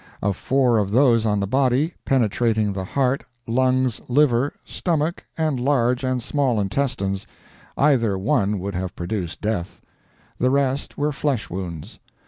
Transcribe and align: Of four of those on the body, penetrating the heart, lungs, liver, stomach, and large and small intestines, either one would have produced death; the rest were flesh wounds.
Of 0.19 0.35
four 0.35 0.79
of 0.79 0.89
those 0.89 1.27
on 1.27 1.41
the 1.41 1.45
body, 1.45 1.93
penetrating 2.05 2.73
the 2.73 2.83
heart, 2.83 3.23
lungs, 3.45 4.01
liver, 4.07 4.53
stomach, 4.65 5.25
and 5.37 5.59
large 5.59 6.03
and 6.03 6.23
small 6.23 6.59
intestines, 6.59 7.27
either 7.77 8.17
one 8.17 8.57
would 8.57 8.73
have 8.73 8.95
produced 8.95 9.41
death; 9.41 9.79
the 10.39 10.49
rest 10.49 10.97
were 10.97 11.11
flesh 11.11 11.51
wounds. 11.51 11.99